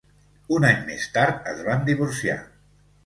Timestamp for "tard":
1.17-1.45